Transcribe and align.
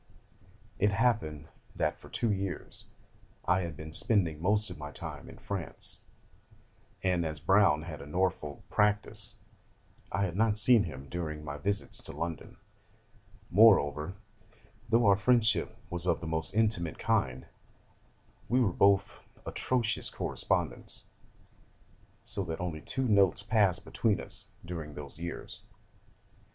It 0.79 0.89
happened 0.93 1.47
that 1.75 1.99
for 1.99 2.09
two 2.09 2.31
years 2.31 2.85
I 3.45 3.61
had 3.61 3.77
been 3.77 3.93
spending 3.93 4.41
most 4.41 4.71
of 4.71 4.79
my 4.79 4.89
time 4.89 5.29
in 5.29 5.37
France, 5.37 6.01
and 7.03 7.23
as 7.23 7.39
Browne 7.39 7.83
had 7.83 8.01
a 8.01 8.07
Norfolk 8.07 8.67
practice, 8.71 9.35
I 10.11 10.23
had 10.23 10.35
not 10.35 10.57
seen 10.57 10.85
him 10.85 11.07
during 11.07 11.45
my 11.45 11.59
visits 11.59 12.01
to 12.05 12.13
London. 12.13 12.57
Moreover, 13.51 14.15
though 14.89 15.05
our 15.05 15.15
friendship 15.17 15.77
was 15.91 16.07
of 16.07 16.19
the 16.19 16.25
most 16.25 16.55
intimate 16.55 16.97
kind, 16.97 17.45
we 18.49 18.59
were 18.59 18.73
both 18.73 19.19
atrocious 19.45 20.09
correspondents: 20.09 21.05
so 22.23 22.43
that 22.45 22.59
only 22.59 22.81
two 22.81 23.07
notes 23.07 23.43
passed 23.43 23.85
between 23.85 24.19
us 24.19 24.47
during 24.65 24.95
those 24.95 25.19
years. 25.19 25.61